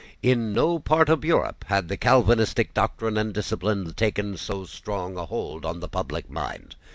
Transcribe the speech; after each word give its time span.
In 0.23 0.51
no 0.51 0.79
part 0.79 1.09
of 1.09 1.23
Europe 1.23 1.63
had 1.67 1.87
the 1.87 1.95
Calvinistic 1.95 2.73
doctrine 2.73 3.17
and 3.17 3.31
discipline 3.35 3.93
taken 3.93 4.35
so 4.35 4.65
strong 4.65 5.15
a 5.15 5.27
hold 5.27 5.63
on 5.63 5.79
the 5.79 5.87
public 5.87 6.27
mind. 6.27 6.75